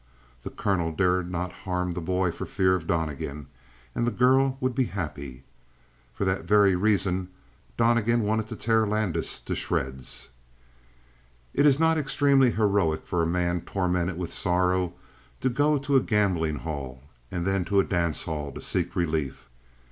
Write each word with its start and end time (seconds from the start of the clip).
The 0.41 0.49
colonel 0.49 0.91
dared 0.91 1.29
not 1.29 1.51
harm 1.51 1.91
the 1.91 2.01
boy 2.01 2.31
for 2.31 2.47
fear 2.47 2.73
of 2.73 2.87
Donnegan; 2.87 3.45
and 3.93 4.07
the 4.07 4.11
girl 4.11 4.57
would 4.59 4.73
be 4.73 4.85
happy. 4.85 5.43
For 6.15 6.25
that 6.25 6.45
very 6.45 6.75
reason 6.75 7.27
Donnegan 7.77 8.21
wanted 8.23 8.47
to 8.49 8.55
tear 8.55 8.87
Landis 8.87 9.39
to 9.41 9.53
shreds. 9.53 10.29
It 11.53 11.67
is 11.67 11.79
not 11.79 11.99
extremely 11.99 12.49
heroic 12.49 13.05
for 13.05 13.21
a 13.21 13.27
man 13.27 13.61
tormented 13.61 14.17
with 14.17 14.33
sorrow 14.33 14.93
to 15.39 15.49
go 15.49 15.77
to 15.77 15.95
a 15.97 16.01
gambling 16.01 16.55
hall 16.65 17.03
and 17.29 17.45
then 17.45 17.63
to 17.65 17.79
a 17.79 17.83
dance 17.83 18.23
hall 18.23 18.51
to 18.53 18.59
seek 18.59 18.95
relief. 18.95 19.51